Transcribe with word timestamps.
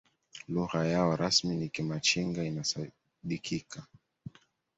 lugha 0.53 0.85
yao 0.85 1.15
rasmi 1.15 1.55
ni 1.55 1.69
kimachinga 1.69 2.43
inasadikika 2.43 3.85